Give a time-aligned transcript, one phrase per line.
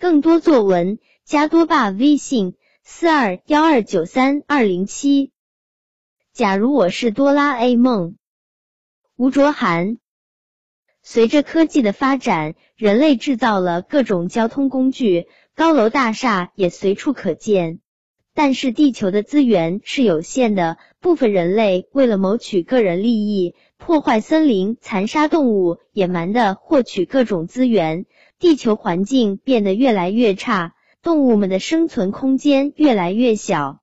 [0.00, 5.30] 更多作文加多爸微信四二幺二九三二零七。
[6.32, 8.16] 假如我是哆啦 A 梦，
[9.16, 9.98] 吴卓涵。
[11.02, 17.80] 随着科技的发展，人类制造了各种交通工具，高楼大厦也随处可见。
[18.32, 28.06] 但是地球的资源是有限的，部分人类为了谋取个人利益，破坏森林、残杀动物，野蛮的获取各种资源，
[28.40, 33.80] 地球环境变得越来越差，动物们的生存空间越来越小。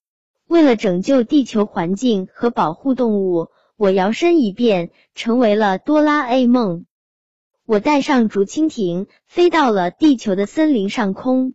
[0.48, 6.86] 为了拯救地球环境和保护动物，我摇身一变成为了哆啦 A 梦。
[7.68, 11.54] 我带上竹蜻蜓，飞到了地球的森林上空。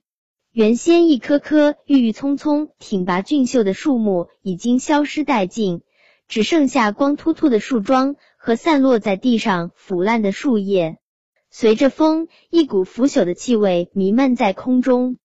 [0.53, 5.81] 原先一棵棵郁郁葱葱、挺拔俊秀的树木已经消失殆尽，
[6.29, 10.98] 只剩下光秃秃的树桩和散落在地上腐烂的树叶。
[11.55, 15.19] 随着风，一股腐朽的气味弥漫在空中。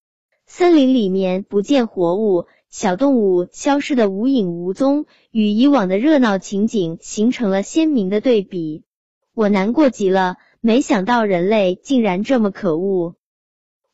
[0.45, 8.83] 森林里面不见活物，小动物消失的无影无踪，与以往的热闹情景形成了鲜明的对比。
[9.33, 13.15] 我难过极了，没想到人类竟然这么可恶。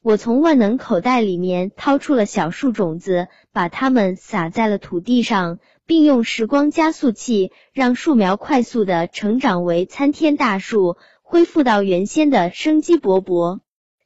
[0.02, 10.98] 我从万能口袋里面掏出了小树种子，把它们撒在了土地上，并用时光加速器让树苗快速的成长为参天大树，
[11.34, 13.62] 恢复到原先的生机勃勃。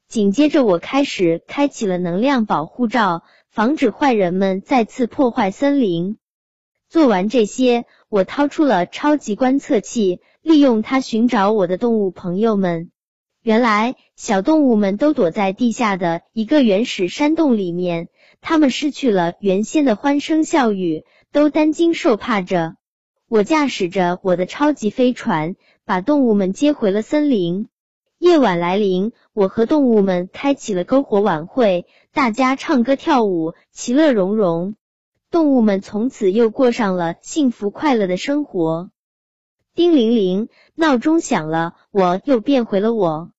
[0.07, 6.15] 紧接着，我开始开启了能量保护罩，防止坏人们再次破坏森林。
[6.87, 12.91] 做完这些，我掏出了超级观测器，利用它寻找我的动物朋友们。
[13.43, 18.07] 原来，小动物们都躲在地下的一个原始山洞里面，
[18.39, 21.03] 它们失去了原先的欢声笑语，
[21.33, 22.75] 都担惊受怕着。
[23.27, 25.57] 我驾驶着我的超级飞船，
[25.87, 27.69] 把动物们接回了森林。
[28.17, 34.75] 夜晚来临，我和动物们开启了篝火晚会，大家唱歌跳舞，其乐融融。
[35.31, 38.91] 动物们从此又过上了幸福快乐的生活。
[39.75, 43.31] 叮铃铃，闹钟响了，我又变回了我。